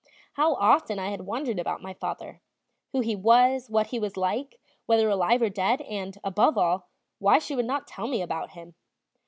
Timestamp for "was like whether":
3.99-5.07